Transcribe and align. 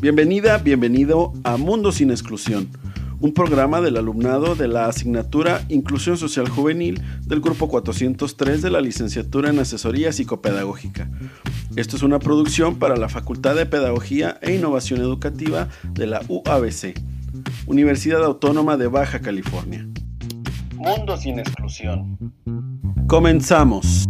Bienvenida, 0.00 0.56
bienvenido 0.56 1.34
a 1.44 1.58
Mundo 1.58 1.92
sin 1.92 2.10
Exclusión, 2.10 2.70
un 3.20 3.34
programa 3.34 3.82
del 3.82 3.98
alumnado 3.98 4.54
de 4.54 4.66
la 4.66 4.86
asignatura 4.86 5.62
Inclusión 5.68 6.16
Social 6.16 6.48
Juvenil 6.48 7.02
del 7.26 7.40
Grupo 7.40 7.68
403 7.68 8.62
de 8.62 8.70
la 8.70 8.80
Licenciatura 8.80 9.50
en 9.50 9.58
Asesoría 9.58 10.10
Psicopedagógica. 10.10 11.10
Esto 11.76 11.96
es 11.96 12.02
una 12.02 12.18
producción 12.18 12.78
para 12.78 12.96
la 12.96 13.10
Facultad 13.10 13.54
de 13.54 13.66
Pedagogía 13.66 14.38
e 14.40 14.54
Innovación 14.54 15.00
Educativa 15.00 15.68
de 15.92 16.06
la 16.06 16.22
UABC, 16.26 16.98
Universidad 17.66 18.24
Autónoma 18.24 18.78
de 18.78 18.86
Baja 18.86 19.20
California. 19.20 19.86
Mundo 20.74 21.16
sin 21.18 21.38
Exclusión. 21.38 22.16
Comenzamos. 23.06 24.06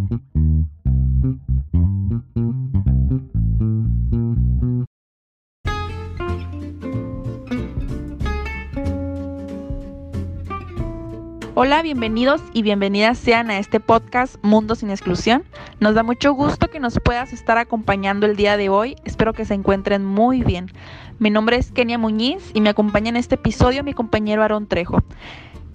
Hola, 11.62 11.82
bienvenidos 11.82 12.40
y 12.54 12.62
bienvenidas 12.62 13.18
sean 13.18 13.50
a 13.50 13.58
este 13.58 13.80
podcast 13.80 14.36
Mundo 14.40 14.74
sin 14.74 14.88
Exclusión. 14.88 15.44
Nos 15.78 15.94
da 15.94 16.02
mucho 16.02 16.32
gusto 16.32 16.68
que 16.70 16.80
nos 16.80 16.98
puedas 17.04 17.34
estar 17.34 17.58
acompañando 17.58 18.24
el 18.24 18.34
día 18.34 18.56
de 18.56 18.70
hoy. 18.70 18.96
Espero 19.04 19.34
que 19.34 19.44
se 19.44 19.52
encuentren 19.52 20.02
muy 20.02 20.42
bien. 20.42 20.72
Mi 21.18 21.28
nombre 21.28 21.58
es 21.58 21.70
Kenia 21.70 21.98
Muñiz 21.98 22.50
y 22.54 22.62
me 22.62 22.70
acompaña 22.70 23.10
en 23.10 23.16
este 23.16 23.34
episodio 23.34 23.84
mi 23.84 23.92
compañero 23.92 24.42
Aaron 24.42 24.68
Trejo. 24.68 25.04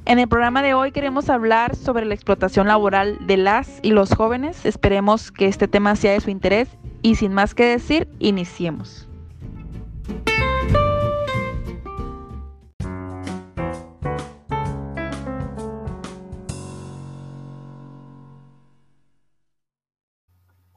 En 0.05 0.17
el 0.17 0.27
programa 0.27 0.63
de 0.63 0.73
hoy 0.73 0.91
queremos 0.91 1.30
hablar 1.30 1.75
sobre 1.75 2.08
la 2.08 2.16
explotación 2.16 2.66
laboral 2.66 3.20
de 3.27 3.38
las 3.38 3.77
y 3.83 3.91
los 3.91 4.11
jóvenes. 4.11 4.66
Esperemos 4.66 5.31
que 5.31 5.45
este 5.45 5.67
tema 5.67 5.95
sea 5.95 6.13
de 6.13 6.20
su 6.20 6.31
interés 6.31 6.67
y 7.03 7.13
sin 7.13 7.31
más 7.31 7.53
que 7.53 7.63
decir, 7.63 8.08
iniciemos. 8.17 9.05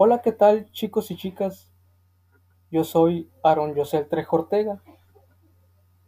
Hola, 0.00 0.22
¿qué 0.22 0.30
tal 0.30 0.70
chicos 0.70 1.10
y 1.10 1.16
chicas? 1.16 1.72
Yo 2.70 2.84
soy 2.84 3.28
Aaron 3.42 3.74
José 3.74 4.04
Trejo 4.04 4.36
Ortega. 4.36 4.80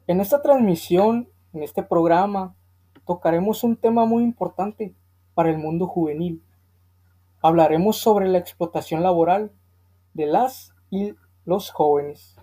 En 0.07 0.21
esta 0.21 0.43
transmisión, 0.43 1.29
en 1.53 1.65
este 1.65 1.83
programa, 1.83 2.55
tocaremos 3.05 3.65
un 3.65 3.77
tema 3.77 4.05
muy 4.05 4.23
importante 4.23 4.95
para 5.35 5.51
el 5.51 5.59
mundo 5.59 5.89
juvenil. 5.89 6.41
Hablaremos 7.43 7.97
sobre 7.97 8.29
la 8.29 8.39
explotación 8.39 9.03
laboral 9.03 9.51
de 10.15 10.27
las 10.27 10.73
y 10.89 11.15
los 11.45 11.73
jóvenes. 11.73 12.37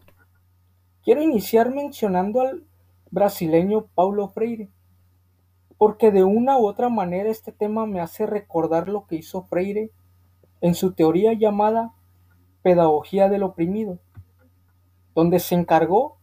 Quiero 1.01 1.21
iniciar 1.21 1.73
mencionando 1.73 2.41
al 2.41 2.65
brasileño 3.09 3.85
Paulo 3.95 4.27
Freire, 4.27 4.69
porque 5.77 6.11
de 6.11 6.25
una 6.25 6.57
u 6.57 6.67
otra 6.67 6.89
manera 6.89 7.29
este 7.29 7.53
tema 7.53 7.85
me 7.85 8.01
hace 8.01 8.25
recordar 8.25 8.89
lo 8.89 9.07
que 9.07 9.15
hizo 9.15 9.43
Freire 9.43 9.91
en 10.61 10.75
su 10.75 10.93
teoría 10.93 11.33
llamada 11.33 11.93
Pedagogía 12.61 13.29
del 13.29 13.43
Oprimido, 13.43 13.99
donde 15.15 15.39
se 15.39 15.55
encargó 15.55 16.17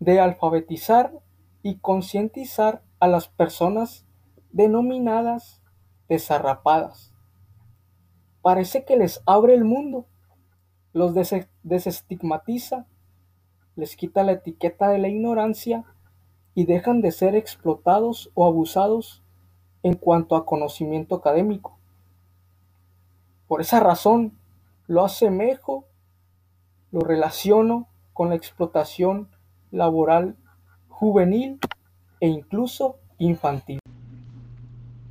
de 0.00 0.20
alfabetizar 0.20 1.12
y 1.62 1.76
concientizar 1.78 2.82
a 3.00 3.08
las 3.08 3.28
personas 3.28 4.06
denominadas 4.52 5.62
desarrapadas. 6.08 7.12
Parece 8.42 8.84
que 8.84 8.96
les 8.96 9.22
abre 9.26 9.54
el 9.54 9.64
mundo, 9.64 10.06
los 10.92 11.14
desestigmatiza, 11.62 12.86
les 13.76 13.96
quita 13.96 14.22
la 14.22 14.32
etiqueta 14.32 14.88
de 14.88 14.98
la 14.98 15.08
ignorancia 15.08 15.84
y 16.54 16.66
dejan 16.66 17.00
de 17.00 17.10
ser 17.10 17.34
explotados 17.34 18.30
o 18.34 18.46
abusados 18.46 19.24
en 19.82 19.94
cuanto 19.94 20.36
a 20.36 20.46
conocimiento 20.46 21.16
académico. 21.16 21.78
Por 23.46 23.60
esa 23.60 23.80
razón, 23.80 24.32
lo 24.86 25.04
asemejo, 25.04 25.86
lo 26.90 27.00
relaciono 27.00 27.88
con 28.12 28.30
la 28.30 28.36
explotación 28.36 29.28
laboral 29.70 30.36
juvenil 30.88 31.58
e 32.20 32.28
incluso 32.28 32.98
infantil. 33.18 33.80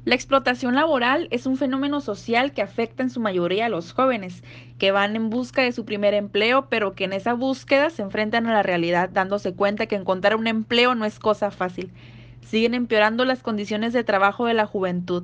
La 0.06 0.16
explotación 0.16 0.76
laboral 0.76 1.30
es 1.32 1.46
un 1.46 1.56
fenómeno 1.56 2.02
social 2.02 2.52
que 2.52 2.62
afecta 2.62 3.04
en 3.04 3.10
su 3.10 3.22
mayoría 3.22 3.68
a 3.68 3.70
los 3.70 3.94
jóvenes, 3.94 4.44
que 4.78 4.92
van 4.92 5.16
en 5.16 5.30
busca 5.30 5.62
de 5.62 5.72
su 5.72 5.86
primer 5.86 6.14
empleo, 6.14 6.68
pero 6.70 6.94
que 6.94 7.06
en 7.06 7.14
esa 7.14 7.34
búsqueda 7.34 7.90
se 7.90 8.02
enfrentan 8.02 8.48
a 8.48 8.54
la 8.54 8.64
realidad 8.64 9.10
dándose 9.10 9.54
cuenta 9.54 9.86
que 9.86 9.96
encontrar 9.96 10.36
un 10.36 10.48
empleo 10.48 10.94
no 10.94 11.06
es 11.06 11.20
cosa 11.20 11.52
fácil. 11.52 11.94
Siguen 12.42 12.74
empeorando 12.74 13.24
las 13.24 13.42
condiciones 13.42 13.94
de 13.94 14.04
trabajo 14.04 14.46
de 14.46 14.54
la 14.54 14.66
juventud. 14.66 15.24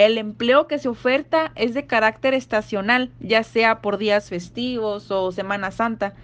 El 0.00 0.16
empleo 0.16 0.66
que 0.66 0.78
se 0.78 0.88
oferta 0.88 1.52
es 1.56 1.74
de 1.74 1.86
carácter 1.86 2.32
estacional, 2.32 3.12
ya 3.20 3.42
sea 3.42 3.82
por 3.82 3.98
días 3.98 4.30
festivos 4.30 5.10
o 5.10 5.30
Semana 5.30 5.72
Santa. 5.72 6.14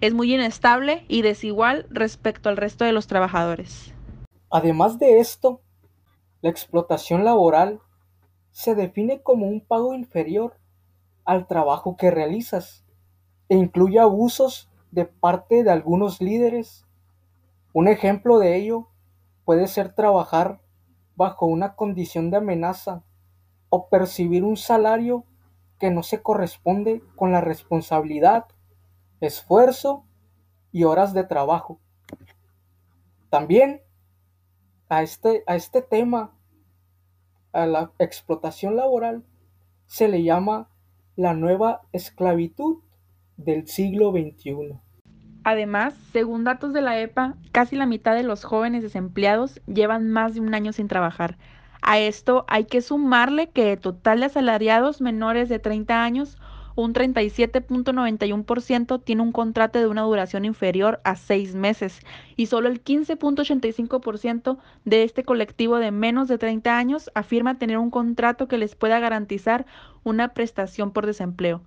Es 0.00 0.14
muy 0.14 0.34
inestable 0.34 1.04
y 1.06 1.20
desigual 1.20 1.86
respecto 1.90 2.48
al 2.48 2.56
resto 2.56 2.86
de 2.86 2.92
los 2.92 3.08
trabajadores. 3.08 3.92
Además 4.48 4.98
de 4.98 5.20
esto, 5.20 5.60
la 6.40 6.48
explotación 6.48 7.24
laboral 7.24 7.82
se 8.52 8.74
define 8.74 9.20
como 9.20 9.46
un 9.46 9.60
pago 9.60 9.92
inferior 9.92 10.56
al 11.26 11.46
trabajo 11.46 11.98
que 11.98 12.10
realizas 12.10 12.86
e 13.50 13.56
incluye 13.56 13.98
abusos 13.98 14.70
de 14.92 15.04
parte 15.04 15.62
de 15.62 15.70
algunos 15.70 16.22
líderes. 16.22 16.86
Un 17.74 17.88
ejemplo 17.88 18.38
de 18.38 18.56
ello 18.56 18.88
puede 19.44 19.66
ser 19.66 19.92
trabajar 19.92 20.58
bajo 21.16 21.44
una 21.44 21.74
condición 21.74 22.30
de 22.30 22.38
amenaza 22.38 23.02
o 23.68 23.88
percibir 23.88 24.44
un 24.44 24.56
salario 24.56 25.24
que 25.78 25.90
no 25.90 26.02
se 26.02 26.22
corresponde 26.22 27.02
con 27.16 27.32
la 27.32 27.40
responsabilidad, 27.40 28.46
esfuerzo 29.20 30.04
y 30.72 30.84
horas 30.84 31.12
de 31.14 31.24
trabajo. 31.24 31.80
También 33.30 33.82
a 34.88 35.02
este, 35.02 35.42
a 35.46 35.56
este 35.56 35.82
tema, 35.82 36.32
a 37.52 37.66
la 37.66 37.92
explotación 37.98 38.76
laboral, 38.76 39.24
se 39.86 40.08
le 40.08 40.22
llama 40.22 40.68
la 41.16 41.34
nueva 41.34 41.82
esclavitud 41.92 42.82
del 43.36 43.66
siglo 43.66 44.12
XXI. 44.12 44.78
Además, 45.44 45.94
según 46.12 46.44
datos 46.44 46.72
de 46.72 46.82
la 46.82 46.98
EPA, 47.00 47.36
casi 47.52 47.76
la 47.76 47.86
mitad 47.86 48.14
de 48.14 48.24
los 48.24 48.44
jóvenes 48.44 48.82
desempleados 48.82 49.60
llevan 49.66 50.10
más 50.10 50.34
de 50.34 50.40
un 50.40 50.54
año 50.54 50.72
sin 50.72 50.88
trabajar, 50.88 51.38
a 51.86 51.98
esto 52.00 52.44
hay 52.48 52.64
que 52.64 52.82
sumarle 52.82 53.48
que 53.48 53.76
total 53.76 54.18
de 54.20 54.26
asalariados 54.26 55.00
menores 55.00 55.48
de 55.48 55.60
30 55.60 56.02
años, 56.02 56.36
un 56.74 56.92
37.91% 56.92 59.04
tiene 59.04 59.22
un 59.22 59.30
contrato 59.30 59.78
de 59.78 59.86
una 59.86 60.02
duración 60.02 60.44
inferior 60.44 61.00
a 61.04 61.14
seis 61.14 61.54
meses 61.54 62.00
y 62.34 62.46
solo 62.46 62.68
el 62.68 62.82
15.85% 62.82 64.58
de 64.84 65.04
este 65.04 65.22
colectivo 65.22 65.78
de 65.78 65.92
menos 65.92 66.26
de 66.26 66.38
30 66.38 66.76
años 66.76 67.08
afirma 67.14 67.56
tener 67.56 67.78
un 67.78 67.90
contrato 67.90 68.48
que 68.48 68.58
les 68.58 68.74
pueda 68.74 68.98
garantizar 68.98 69.64
una 70.02 70.34
prestación 70.34 70.90
por 70.90 71.06
desempleo. 71.06 71.62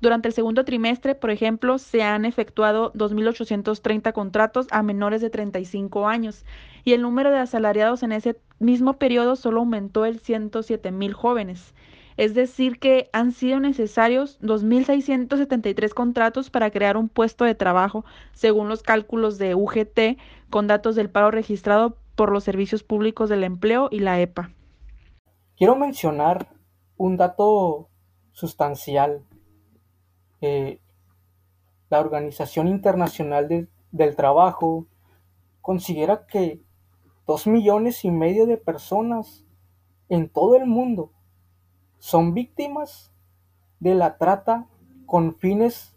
Durante 0.00 0.28
el 0.28 0.34
segundo 0.34 0.64
trimestre, 0.64 1.14
por 1.14 1.30
ejemplo, 1.30 1.76
se 1.76 2.02
han 2.02 2.24
efectuado 2.24 2.92
2.830 2.94 4.12
contratos 4.14 4.66
a 4.70 4.82
menores 4.82 5.20
de 5.20 5.28
35 5.28 6.08
años 6.08 6.44
y 6.84 6.94
el 6.94 7.02
número 7.02 7.30
de 7.30 7.38
asalariados 7.38 8.02
en 8.02 8.12
ese 8.12 8.38
mismo 8.58 8.94
periodo 8.94 9.36
solo 9.36 9.60
aumentó 9.60 10.06
el 10.06 10.22
107.000 10.22 11.12
jóvenes. 11.12 11.74
Es 12.16 12.34
decir, 12.34 12.78
que 12.78 13.08
han 13.12 13.32
sido 13.32 13.60
necesarios 13.60 14.40
2.673 14.40 15.92
contratos 15.92 16.50
para 16.50 16.70
crear 16.70 16.96
un 16.96 17.08
puesto 17.08 17.44
de 17.44 17.54
trabajo, 17.54 18.04
según 18.32 18.68
los 18.68 18.82
cálculos 18.82 19.38
de 19.38 19.54
UGT, 19.54 20.18
con 20.48 20.66
datos 20.66 20.96
del 20.96 21.10
paro 21.10 21.30
registrado 21.30 21.96
por 22.16 22.32
los 22.32 22.44
servicios 22.44 22.82
públicos 22.82 23.28
del 23.28 23.44
empleo 23.44 23.88
y 23.90 24.00
la 24.00 24.20
EPA. 24.20 24.50
Quiero 25.56 25.76
mencionar 25.76 26.48
un 26.96 27.16
dato 27.16 27.88
sustancial 28.32 29.22
eh, 30.40 30.80
la 31.88 32.00
Organización 32.00 32.68
Internacional 32.68 33.68
del 33.90 34.16
Trabajo 34.16 34.86
considera 35.60 36.26
que 36.26 36.62
dos 37.26 37.46
millones 37.46 38.04
y 38.04 38.10
medio 38.10 38.46
de 38.46 38.56
personas 38.56 39.44
en 40.08 40.28
todo 40.28 40.56
el 40.56 40.66
mundo 40.66 41.12
son 41.98 42.34
víctimas 42.34 43.12
de 43.78 43.94
la 43.94 44.18
trata 44.18 44.66
con 45.06 45.34
fines 45.34 45.96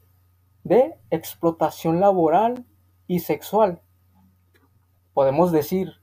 de 0.64 0.96
explotación 1.10 2.00
laboral 2.00 2.66
y 3.08 3.20
sexual. 3.20 3.82
Podemos 5.14 5.52
decir, 5.52 6.02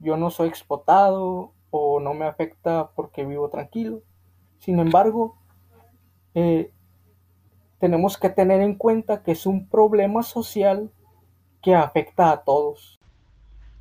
yo 0.00 0.16
no 0.16 0.30
soy 0.30 0.48
explotado 0.48 1.52
o 1.70 2.00
no 2.00 2.14
me 2.14 2.26
afecta 2.26 2.90
porque 2.94 3.24
vivo 3.24 3.48
tranquilo. 3.48 4.02
Sin 4.58 4.78
embargo, 4.78 5.38
eh, 6.34 6.72
tenemos 7.78 8.16
que 8.18 8.28
tener 8.28 8.60
en 8.60 8.74
cuenta 8.74 9.22
que 9.22 9.32
es 9.32 9.46
un 9.46 9.68
problema 9.68 10.22
social 10.22 10.90
que 11.62 11.74
afecta 11.74 12.30
a 12.30 12.42
todos. 12.42 12.98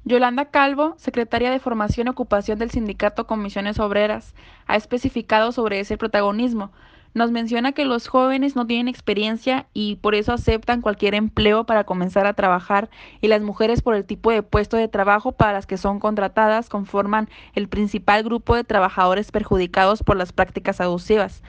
Yolanda 0.04 0.46
Calvo, 0.46 0.94
secretaria 0.98 1.52
de 1.52 1.60
Formación 1.60 2.08
y 2.08 2.12
Ocupación 2.12 2.60
del 2.60 2.72
Sindicato 2.72 3.28
Comisiones 3.28 3.78
Obreras, 3.80 4.36
ha 4.66 4.78
especificado 4.78 5.52
sobre 5.52 5.82
ese 5.82 5.98
protagonismo. 5.98 6.72
Nos 7.14 7.32
menciona 7.32 7.72
que 7.72 7.84
los 7.84 8.08
jóvenes 8.08 8.56
no 8.56 8.66
tienen 8.68 8.88
experiencia 8.88 9.68
y 9.74 9.96
por 9.98 10.16
eso 10.16 10.32
aceptan 10.32 10.82
cualquier 10.82 11.16
empleo 11.16 11.66
para 11.66 11.84
comenzar 11.84 12.26
a 12.26 12.34
trabajar 12.34 12.90
y 13.22 13.28
las 13.28 13.42
mujeres 13.42 13.82
por 13.82 13.96
el 13.96 14.06
tipo 14.06 14.32
de 14.32 14.44
puesto 14.44 14.78
de 14.78 14.88
trabajo 14.88 15.32
para 15.34 15.54
las 15.54 15.66
que 15.66 15.78
son 15.78 16.00
contratadas 16.00 16.70
conforman 16.70 17.28
el 17.54 17.68
principal 17.68 18.24
grupo 18.24 18.56
de 18.56 18.64
trabajadores 18.64 19.32
perjudicados 19.32 20.04
por 20.04 20.16
las 20.16 20.32
prácticas 20.32 20.80
abusivas. 20.80 21.42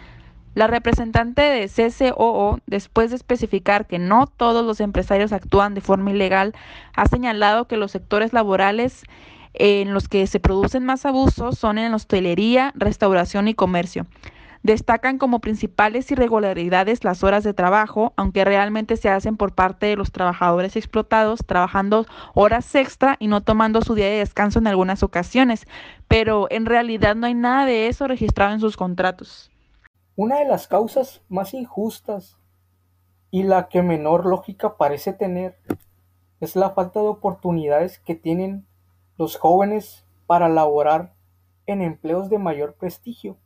La 0.58 0.66
representante 0.66 1.40
de 1.40 1.68
CCOO, 1.68 2.58
después 2.66 3.10
de 3.10 3.16
especificar 3.16 3.86
que 3.86 4.00
no 4.00 4.26
todos 4.26 4.66
los 4.66 4.80
empresarios 4.80 5.32
actúan 5.32 5.72
de 5.74 5.80
forma 5.80 6.10
ilegal, 6.10 6.52
ha 6.96 7.06
señalado 7.06 7.68
que 7.68 7.76
los 7.76 7.92
sectores 7.92 8.32
laborales 8.32 9.04
en 9.54 9.94
los 9.94 10.08
que 10.08 10.26
se 10.26 10.40
producen 10.40 10.84
más 10.84 11.06
abusos 11.06 11.56
son 11.56 11.78
en 11.78 11.94
hostelería, 11.94 12.72
restauración 12.74 13.46
y 13.46 13.54
comercio. 13.54 14.06
Destacan 14.64 15.18
como 15.18 15.38
principales 15.38 16.10
irregularidades 16.10 17.04
las 17.04 17.22
horas 17.22 17.44
de 17.44 17.54
trabajo, 17.54 18.12
aunque 18.16 18.44
realmente 18.44 18.96
se 18.96 19.10
hacen 19.10 19.36
por 19.36 19.54
parte 19.54 19.86
de 19.86 19.94
los 19.94 20.10
trabajadores 20.10 20.74
explotados, 20.74 21.38
trabajando 21.46 22.04
horas 22.34 22.74
extra 22.74 23.14
y 23.20 23.28
no 23.28 23.42
tomando 23.42 23.80
su 23.80 23.94
día 23.94 24.06
de 24.06 24.18
descanso 24.18 24.58
en 24.58 24.66
algunas 24.66 25.04
ocasiones, 25.04 25.68
pero 26.08 26.48
en 26.50 26.66
realidad 26.66 27.14
no 27.14 27.28
hay 27.28 27.34
nada 27.34 27.64
de 27.64 27.86
eso 27.86 28.08
registrado 28.08 28.54
en 28.54 28.58
sus 28.58 28.76
contratos. 28.76 29.52
Una 30.20 30.40
de 30.40 30.46
las 30.46 30.66
causas 30.66 31.22
más 31.28 31.54
injustas 31.54 32.40
y 33.30 33.44
la 33.44 33.68
que 33.68 33.82
menor 33.82 34.26
lógica 34.26 34.76
parece 34.76 35.12
tener 35.12 35.60
es 36.40 36.56
la 36.56 36.70
falta 36.70 37.00
de 37.00 37.06
oportunidades 37.06 38.00
que 38.00 38.16
tienen 38.16 38.66
los 39.16 39.36
jóvenes 39.36 40.04
para 40.26 40.48
laborar 40.48 41.14
en 41.66 41.82
empleos 41.82 42.30
de 42.30 42.38
mayor 42.38 42.74
prestigio. 42.74 43.36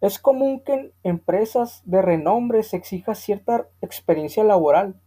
Es 0.00 0.18
común 0.18 0.60
que 0.60 0.72
en 0.72 0.92
empresas 1.02 1.82
de 1.84 2.00
renombre 2.00 2.62
se 2.62 2.78
exija 2.78 3.14
cierta 3.14 3.68
experiencia 3.82 4.44
laboral, 4.44 4.98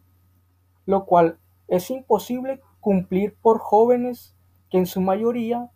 lo 0.85 1.07
cual 1.07 1.39
es 1.67 1.89
imposible 1.89 2.61
cumplir 2.79 3.35
por 3.41 3.57
jóvenes 3.57 4.35
que 4.69 4.77
en 4.77 4.85
su 4.85 5.01
mayoría 5.01 5.71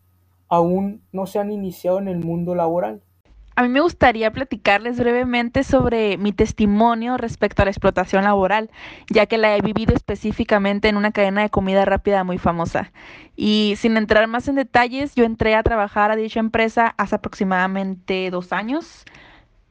aún 0.50 1.04
no 1.12 1.26
se 1.26 1.40
han 1.40 1.50
iniciado 1.50 1.98
en 1.98 2.08
el 2.08 2.20
mundo 2.20 2.54
laboral. 2.54 3.02
A 3.62 3.64
mí 3.66 3.70
me 3.70 3.82
gustaría 3.82 4.32
platicarles 4.32 4.98
brevemente 4.98 5.64
sobre 5.64 6.18
mi 6.18 6.34
testimonio 6.34 7.16
respecto 7.18 7.62
a 7.62 7.66
la 7.66 7.70
explotación 7.70 8.24
laboral, 8.24 8.72
ya 9.08 9.28
que 9.28 9.38
la 9.38 9.56
he 9.56 9.62
vivido 9.62 9.94
específicamente 9.94 10.90
en 10.90 10.98
una 10.98 11.12
cadena 11.12 11.44
de 11.44 11.52
comida 11.52 11.86
rápida 11.86 12.24
muy 12.24 12.40
famosa. 12.40 12.92
Y 13.36 13.76
sin 13.78 13.98
entrar 13.98 14.26
más 14.26 14.48
en 14.48 14.56
detalles, 14.56 15.14
yo 15.14 15.26
entré 15.26 15.54
a 15.54 15.62
trabajar 15.62 16.10
a 16.10 16.16
dicha 16.16 16.40
empresa 16.40 16.96
hace 16.98 17.14
aproximadamente 17.14 18.32
dos 18.32 18.52
años. 18.52 19.06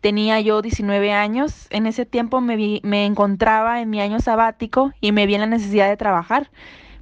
Tenía 0.01 0.39
yo 0.39 0.63
19 0.63 1.13
años. 1.13 1.67
En 1.71 1.89
ese 1.89 2.07
tiempo 2.07 2.41
me, 2.41 2.85
encontraba 3.05 3.81
en 3.81 3.91
mi 3.91 4.01
año 4.01 4.21
sabático 4.21 4.93
y 5.01 5.11
me 5.11 5.27
vi 5.27 5.35
en 5.35 5.41
la 5.41 5.47
necesidad 5.49 5.89
de 5.89 5.97
trabajar. 5.97 6.53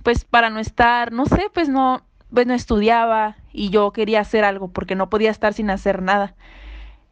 Pues 0.03 0.25
para 0.25 0.49
no 0.49 0.59
estar, 0.59 1.13
no 1.13 1.27
sé, 1.27 1.51
pues 1.53 1.69
no, 1.69 2.01
pues 2.33 2.47
no 2.47 2.55
estudiaba 2.55 3.37
y 3.53 3.69
yo 3.69 3.93
quería 3.93 4.21
hacer 4.21 4.43
algo 4.43 4.69
porque 4.69 4.95
no 4.95 5.11
podía 5.11 5.31
estar 5.31 5.53
sin 5.53 5.69
hacer 5.69 6.01
nada. 6.01 6.35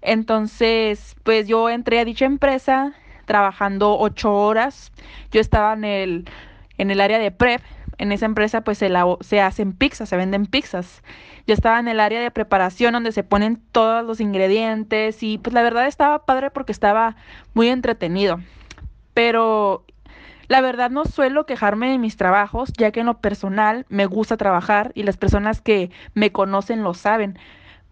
Entonces, 0.07 1.17
pues 1.25 1.49
yo 1.49 1.69
entré 1.69 1.99
a 1.99 2.05
dicha 2.05 2.27
empresa 2.27 2.95
trabajando 3.25 3.99
ocho 3.99 4.33
horas. 4.33 4.93
Yo 5.33 5.41
estaba 5.41 5.73
en 5.73 5.85
el, 5.85 6.31
en 6.79 6.93
el 6.93 7.01
área 7.01 7.19
de 7.19 7.33
prep. 7.33 7.61
En 7.99 8.13
esa 8.13 8.27
empresa 8.27 8.61
pues 8.61 8.79
se, 8.79 8.89
se 9.21 9.41
hacen 9.41 9.73
pizzas, 9.73 10.09
se 10.09 10.17
venden 10.17 10.47
pizzas. 10.47 11.03
Yo 11.49 11.55
estaba 11.55 11.81
en 11.81 11.89
el 11.89 11.99
área 11.99 12.21
de 12.21 12.31
preparación 12.31 12.93
donde 12.93 13.11
se 13.11 13.25
ponen 13.25 13.61
todos 13.73 14.05
los 14.05 14.21
ingredientes 14.21 15.25
y 15.25 15.39
pues 15.39 15.53
la 15.53 15.63
verdad 15.63 15.89
estaba 15.89 16.25
padre 16.25 16.51
porque 16.51 16.71
estaba 16.71 17.17
muy 17.55 17.69
entretenido. 17.69 18.39
Pero 19.13 19.85
la 20.47 20.61
verdad 20.61 20.89
no 20.91 21.05
suelo 21.05 21.47
quejarme 21.47 21.91
de 21.91 21.99
mis 21.99 22.17
trabajos, 22.17 22.73
ya 22.79 22.93
que 22.93 23.01
en 23.01 23.07
lo 23.07 23.19
personal 23.19 23.87
me 23.89 24.07
gusta 24.07 24.37
trabajar 24.37 24.93
y 24.95 25.03
las 25.03 25.17
personas 25.17 25.61
que 25.61 25.91
me 26.15 26.31
conocen 26.31 26.85
lo 26.85 26.95
saben 26.95 27.37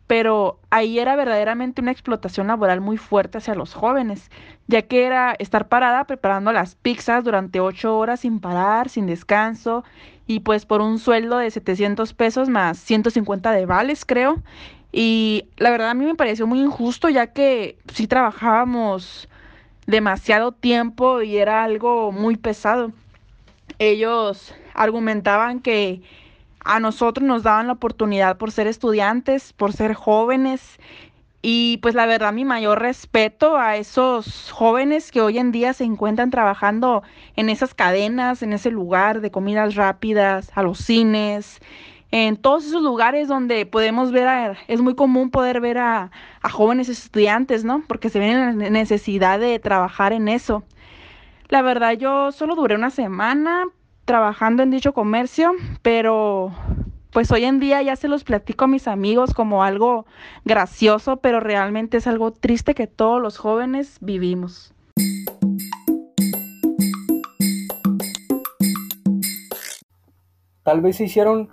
pero 0.06 0.60
ahí 0.70 0.98
era 0.98 1.16
verdaderamente 1.16 1.80
una 1.80 1.92
explotación 1.92 2.48
laboral 2.48 2.80
muy 2.80 2.96
fuerte 2.96 3.38
hacia 3.38 3.54
los 3.54 3.74
jóvenes, 3.74 4.30
ya 4.66 4.82
que 4.82 5.04
era 5.04 5.34
estar 5.38 5.68
parada 5.68 6.04
preparando 6.04 6.52
las 6.52 6.74
pizzas 6.74 7.24
durante 7.24 7.60
ocho 7.60 7.96
horas 7.96 8.20
sin 8.20 8.40
parar, 8.40 8.88
sin 8.88 9.06
descanso, 9.06 9.84
y 10.26 10.40
pues 10.40 10.66
por 10.66 10.80
un 10.80 10.98
sueldo 10.98 11.38
de 11.38 11.50
700 11.50 12.12
pesos 12.14 12.48
más 12.48 12.78
150 12.78 13.52
de 13.52 13.66
vales, 13.66 14.04
creo. 14.04 14.42
Y 14.92 15.46
la 15.56 15.70
verdad 15.70 15.90
a 15.90 15.94
mí 15.94 16.04
me 16.04 16.14
pareció 16.14 16.46
muy 16.46 16.60
injusto, 16.60 17.08
ya 17.08 17.28
que 17.28 17.78
sí 17.92 18.06
trabajábamos 18.06 19.28
demasiado 19.86 20.52
tiempo 20.52 21.22
y 21.22 21.36
era 21.36 21.64
algo 21.64 22.12
muy 22.12 22.36
pesado. 22.36 22.92
Ellos 23.78 24.54
argumentaban 24.74 25.60
que 25.60 26.02
a 26.64 26.80
nosotros 26.80 27.26
nos 27.26 27.42
daban 27.42 27.66
la 27.66 27.74
oportunidad 27.74 28.38
por 28.38 28.50
ser 28.50 28.66
estudiantes, 28.66 29.52
por 29.52 29.72
ser 29.72 29.94
jóvenes. 29.94 30.78
Y 31.42 31.76
pues 31.82 31.94
la 31.94 32.06
verdad 32.06 32.32
mi 32.32 32.46
mayor 32.46 32.80
respeto 32.80 33.58
a 33.58 33.76
esos 33.76 34.50
jóvenes 34.50 35.12
que 35.12 35.20
hoy 35.20 35.38
en 35.38 35.52
día 35.52 35.74
se 35.74 35.84
encuentran 35.84 36.30
trabajando 36.30 37.02
en 37.36 37.50
esas 37.50 37.74
cadenas, 37.74 38.42
en 38.42 38.54
ese 38.54 38.70
lugar 38.70 39.20
de 39.20 39.30
comidas 39.30 39.74
rápidas, 39.74 40.50
a 40.54 40.62
los 40.62 40.78
cines, 40.78 41.60
en 42.10 42.36
todos 42.36 42.64
esos 42.64 42.82
lugares 42.82 43.28
donde 43.28 43.66
podemos 43.66 44.10
ver, 44.10 44.56
es 44.68 44.80
muy 44.80 44.94
común 44.94 45.30
poder 45.30 45.60
ver 45.60 45.78
a, 45.78 46.12
a 46.40 46.48
jóvenes 46.48 46.88
estudiantes, 46.88 47.64
¿no? 47.64 47.82
Porque 47.88 48.08
se 48.08 48.20
ven 48.20 48.30
en 48.38 48.58
la 48.60 48.70
necesidad 48.70 49.38
de 49.38 49.58
trabajar 49.58 50.12
en 50.12 50.28
eso. 50.28 50.64
La 51.48 51.60
verdad 51.60 51.92
yo 51.92 52.32
solo 52.32 52.54
duré 52.54 52.76
una 52.76 52.90
semana, 52.90 53.64
trabajando 54.04 54.62
en 54.62 54.70
dicho 54.70 54.92
comercio, 54.92 55.52
pero 55.82 56.52
pues 57.10 57.30
hoy 57.30 57.44
en 57.44 57.60
día 57.60 57.80
ya 57.82 57.96
se 57.96 58.08
los 58.08 58.24
platico 58.24 58.64
a 58.64 58.68
mis 58.68 58.88
amigos 58.88 59.34
como 59.34 59.62
algo 59.62 60.04
gracioso, 60.44 61.18
pero 61.18 61.40
realmente 61.40 61.96
es 61.96 62.06
algo 62.06 62.32
triste 62.32 62.74
que 62.74 62.86
todos 62.86 63.22
los 63.22 63.38
jóvenes 63.38 63.98
vivimos. 64.00 64.74
Tal 70.64 70.80
vez 70.80 70.96
se 70.96 71.04
hicieron 71.04 71.50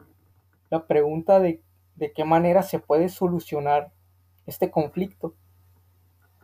la 0.69 0.87
pregunta 0.87 1.39
de, 1.39 1.61
de 1.95 2.11
qué 2.11 2.23
manera 2.23 2.63
se 2.63 2.79
puede 2.79 3.09
solucionar 3.09 3.91
este 4.45 4.71
conflicto. 4.71 5.35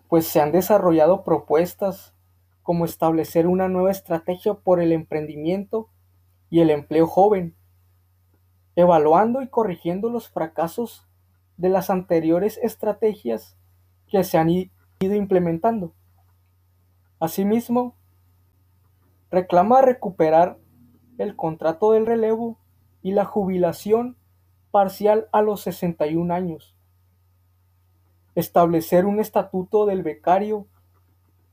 Pues 0.09 0.27
se 0.27 0.41
han 0.41 0.51
desarrollado 0.51 1.23
propuestas 1.23 2.13
como 2.61 2.85
establecer 2.85 3.47
una 3.47 3.67
nueva 3.69 3.91
estrategia 3.91 4.53
por 4.53 4.81
el 4.81 4.91
emprendimiento 4.91 5.89
y 6.49 6.61
el 6.61 6.69
empleo 6.69 7.07
joven, 7.07 7.55
evaluando 8.75 9.41
y 9.41 9.47
corrigiendo 9.47 10.09
los 10.09 10.29
fracasos 10.29 11.07
de 11.57 11.69
las 11.69 11.89
anteriores 11.89 12.59
estrategias 12.61 13.57
que 14.07 14.23
se 14.23 14.37
han 14.37 14.49
ido 14.49 14.69
implementando. 15.15 15.93
Asimismo, 17.19 17.95
reclama 19.31 19.81
recuperar 19.81 20.57
el 21.17 21.35
contrato 21.35 21.91
del 21.91 22.05
relevo 22.05 22.57
y 23.01 23.11
la 23.11 23.25
jubilación 23.25 24.17
parcial 24.71 25.27
a 25.31 25.41
los 25.41 25.61
61 25.61 26.33
años, 26.33 26.75
establecer 28.35 29.05
un 29.05 29.19
estatuto 29.19 29.85
del 29.87 30.03
becario 30.03 30.67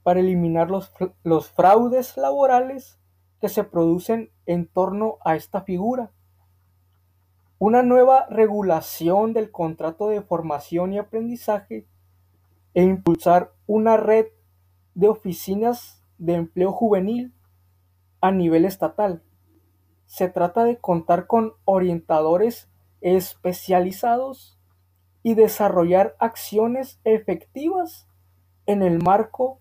para 0.02 0.20
eliminar 0.20 0.70
los, 0.70 0.92
los 1.22 1.50
fraudes 1.50 2.18
laborales 2.18 2.98
que 3.44 3.50
se 3.50 3.62
producen 3.62 4.30
en 4.46 4.66
torno 4.66 5.18
a 5.22 5.36
esta 5.36 5.60
figura. 5.60 6.10
Una 7.58 7.82
nueva 7.82 8.24
regulación 8.30 9.34
del 9.34 9.50
contrato 9.50 10.08
de 10.08 10.22
formación 10.22 10.94
y 10.94 10.98
aprendizaje 10.98 11.86
e 12.72 12.82
impulsar 12.84 13.52
una 13.66 13.98
red 13.98 14.28
de 14.94 15.08
oficinas 15.08 16.02
de 16.16 16.36
empleo 16.36 16.72
juvenil 16.72 17.34
a 18.22 18.30
nivel 18.30 18.64
estatal. 18.64 19.22
Se 20.06 20.30
trata 20.30 20.64
de 20.64 20.78
contar 20.78 21.26
con 21.26 21.52
orientadores 21.66 22.70
especializados 23.02 24.58
y 25.22 25.34
desarrollar 25.34 26.16
acciones 26.18 26.98
efectivas 27.04 28.08
en 28.64 28.82
el 28.82 29.02
marco 29.02 29.60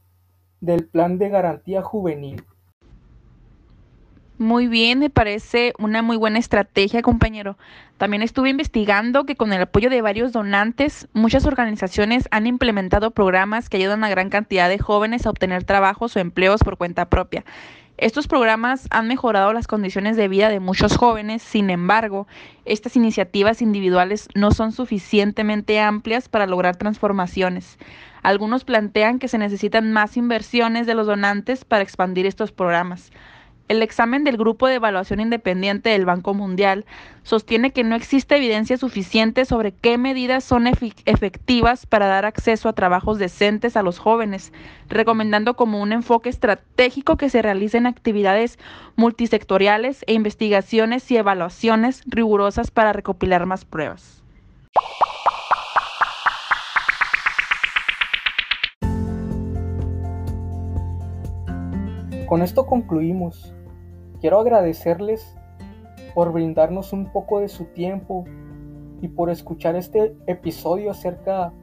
del 0.61 0.87
Plan 0.87 1.17
de 1.17 1.27
Garantía 1.27 1.81
Juvenil. 1.81 2.45
Muy 4.39 4.67
bien, 4.67 4.97
me 4.97 5.11
parece 5.11 5.73
una 5.77 6.01
muy 6.01 6.17
buena 6.17 6.39
estrategia, 6.39 7.03
compañero. 7.03 7.55
También 7.97 8.23
estuve 8.23 8.49
investigando 8.49 9.25
que 9.25 9.35
con 9.35 9.53
el 9.53 9.61
apoyo 9.61 9.91
de 9.91 10.01
varios 10.01 10.31
donantes, 10.31 11.07
muchas 11.13 11.45
organizaciones 11.45 12.27
han 12.31 12.47
implementado 12.47 13.11
programas 13.11 13.69
que 13.69 13.77
ayudan 13.77 14.03
a 14.03 14.09
gran 14.09 14.29
cantidad 14.31 14.69
de 14.69 14.79
jóvenes 14.79 15.25
a 15.25 15.29
obtener 15.29 15.65
trabajos 15.65 16.15
o 16.15 16.19
empleos 16.19 16.61
por 16.63 16.77
cuenta 16.77 17.09
propia. 17.09 17.45
Estos 17.97 18.27
programas 18.27 18.87
han 18.89 19.07
mejorado 19.07 19.53
las 19.53 19.67
condiciones 19.67 20.17
de 20.17 20.27
vida 20.27 20.49
de 20.49 20.59
muchos 20.59 20.97
jóvenes, 20.97 21.43
sin 21.43 21.69
embargo, 21.69 22.27
estas 22.65 22.95
iniciativas 22.95 23.61
individuales 23.61 24.29
no 24.33 24.49
son 24.49 24.71
suficientemente 24.71 25.79
amplias 25.79 26.27
para 26.27 26.47
lograr 26.47 26.75
transformaciones. 26.75 27.77
Algunos 28.23 28.63
plantean 28.63 29.19
que 29.19 29.27
se 29.27 29.37
necesitan 29.37 29.93
más 29.93 30.17
inversiones 30.17 30.87
de 30.87 30.95
los 30.95 31.05
donantes 31.05 31.65
para 31.65 31.83
expandir 31.83 32.25
estos 32.25 32.51
programas. 32.51 33.11
El 33.69 33.81
examen 33.81 34.25
del 34.25 34.35
Grupo 34.35 34.67
de 34.67 34.75
Evaluación 34.75 35.21
Independiente 35.21 35.89
del 35.89 36.05
Banco 36.05 36.33
Mundial 36.33 36.85
sostiene 37.23 37.71
que 37.71 37.85
no 37.85 37.95
existe 37.95 38.35
evidencia 38.35 38.77
suficiente 38.77 39.45
sobre 39.45 39.71
qué 39.71 39.97
medidas 39.97 40.43
son 40.43 40.67
efectivas 40.67 41.85
para 41.85 42.07
dar 42.07 42.25
acceso 42.25 42.67
a 42.67 42.73
trabajos 42.73 43.19
decentes 43.19 43.77
a 43.77 43.81
los 43.81 43.99
jóvenes, 43.99 44.51
recomendando 44.89 45.55
como 45.55 45.81
un 45.81 45.93
enfoque 45.93 46.29
estratégico 46.29 47.15
que 47.15 47.29
se 47.29 47.41
realicen 47.41 47.87
actividades 47.87 48.59
multisectoriales 48.97 50.03
e 50.07 50.13
investigaciones 50.13 51.09
y 51.09 51.15
evaluaciones 51.15 52.03
rigurosas 52.05 52.69
para 52.69 52.91
recopilar 52.91 53.45
más 53.45 53.63
pruebas. 53.63 54.21
Con 62.33 62.41
esto 62.41 62.65
concluimos. 62.65 63.53
Quiero 64.19 64.39
agradecerles 64.39 65.37
por 66.15 66.31
brindarnos 66.33 66.91
un 66.91 67.11
poco 67.11 67.39
de 67.39 67.47
su 67.47 67.65
tiempo 67.65 68.23
y 69.01 69.07
por 69.07 69.29
escuchar 69.29 69.75
este 69.75 70.17
episodio 70.25 70.89
acerca 70.89 71.53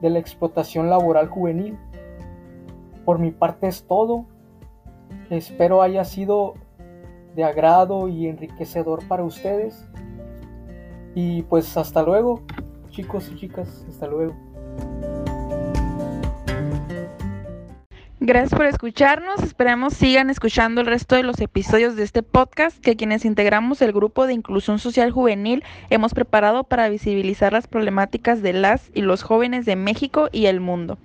de 0.00 0.10
la 0.10 0.20
explotación 0.20 0.88
laboral 0.88 1.26
juvenil. 1.26 1.76
Por 3.04 3.18
mi 3.18 3.32
parte 3.32 3.66
es 3.66 3.84
todo. 3.88 4.26
Espero 5.28 5.82
haya 5.82 6.04
sido 6.04 6.54
de 7.34 7.42
agrado 7.42 8.06
y 8.06 8.28
enriquecedor 8.28 9.04
para 9.08 9.24
ustedes. 9.24 9.90
Y 11.16 11.42
pues 11.42 11.76
hasta 11.76 12.04
luego, 12.04 12.42
chicos 12.90 13.28
y 13.28 13.34
chicas, 13.34 13.84
hasta 13.88 14.06
luego. 14.06 14.51
Gracias 18.24 18.54
por 18.54 18.66
escucharnos. 18.66 19.42
Esperamos 19.42 19.94
sigan 19.94 20.30
escuchando 20.30 20.80
el 20.80 20.86
resto 20.86 21.16
de 21.16 21.24
los 21.24 21.40
episodios 21.40 21.96
de 21.96 22.04
este 22.04 22.22
podcast 22.22 22.78
que 22.80 22.94
quienes 22.94 23.24
integramos 23.24 23.82
el 23.82 23.90
grupo 23.90 24.28
de 24.28 24.32
inclusión 24.32 24.78
social 24.78 25.10
juvenil 25.10 25.64
hemos 25.90 26.14
preparado 26.14 26.62
para 26.62 26.88
visibilizar 26.88 27.52
las 27.52 27.66
problemáticas 27.66 28.40
de 28.40 28.52
las 28.52 28.92
y 28.94 29.02
los 29.02 29.24
jóvenes 29.24 29.66
de 29.66 29.74
México 29.74 30.28
y 30.30 30.46
el 30.46 30.60
mundo. 30.60 30.98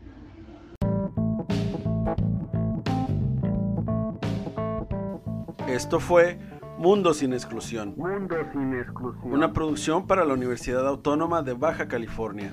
Esto 5.68 6.00
fue 6.00 6.38
Mundo 6.78 7.16
sin 7.16 7.34
exclusión. 7.34 7.96
Mundo 7.98 8.36
sin 8.54 8.76
exclusión. 8.76 9.34
Una 9.34 9.54
producción 9.54 10.06
para 10.06 10.24
la 10.24 10.36
Universidad 10.36 10.88
Autónoma 10.88 11.42
de 11.42 11.54
Baja 11.54 11.88
California. 11.88 12.52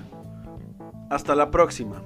Hasta 1.11 1.35
la 1.35 1.51
próxima. 1.51 2.01